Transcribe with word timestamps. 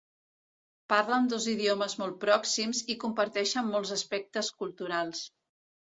Parlen 0.93 1.27
dos 1.33 1.45
idiomes 1.51 1.95
molt 2.01 2.17
pròxims 2.25 2.83
i 2.95 2.99
comparteixen 3.07 3.73
molts 3.77 3.97
aspectes 4.01 4.55
culturals. 4.61 5.27